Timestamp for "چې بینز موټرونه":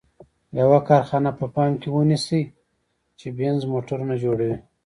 3.19-4.15